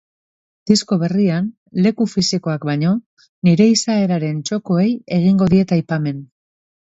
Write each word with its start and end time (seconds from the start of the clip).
Disko 0.69 0.95
berrian, 1.01 1.49
leku 1.87 2.07
fisikoak 2.13 2.65
baino, 2.69 2.93
nire 3.49 3.67
izaeraren 3.75 4.41
txokoei 4.51 4.89
egingo 5.19 5.51
diet 5.55 5.77
aipamena. 5.79 6.27